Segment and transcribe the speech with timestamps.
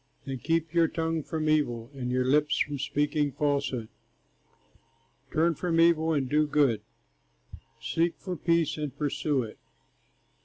[0.25, 3.87] Then keep your tongue from evil, And your lips from speaking falsehood;
[5.31, 6.81] Turn from evil and do good,
[7.79, 9.59] Seek for peace and pursue it.